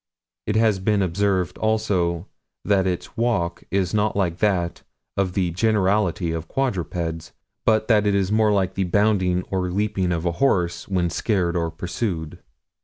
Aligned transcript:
It 0.47 0.55
has 0.55 0.79
been 0.79 1.03
observed 1.03 1.59
also 1.59 2.25
that 2.65 2.87
its 2.87 3.15
walk 3.15 3.63
is 3.69 3.93
not 3.93 4.15
like 4.15 4.39
that 4.39 4.81
of 5.15 5.33
the 5.33 5.51
generality 5.51 6.31
of 6.31 6.47
quadrupeds, 6.47 7.33
but 7.65 7.87
that 7.87 8.07
it 8.07 8.15
is 8.15 8.31
more 8.31 8.51
like 8.51 8.73
the 8.73 8.85
bounding 8.85 9.43
or 9.51 9.69
leaping 9.69 10.11
of 10.11 10.25
a 10.25 10.31
horse 10.41 10.87
when 10.87 11.11
scared 11.11 11.55
or 11.55 11.69
pursued. 11.69 12.39